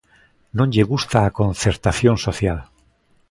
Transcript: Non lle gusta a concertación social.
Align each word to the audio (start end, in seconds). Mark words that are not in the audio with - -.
Non 0.57 0.71
lle 0.73 0.89
gusta 0.93 1.17
a 1.23 1.33
concertación 1.39 2.15
social. 2.25 2.59